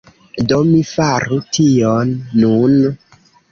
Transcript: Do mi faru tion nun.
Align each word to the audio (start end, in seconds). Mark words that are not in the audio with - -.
Do 0.51 0.57
mi 0.69 0.79
faru 0.91 1.37
tion 1.59 2.17
nun. 2.41 2.77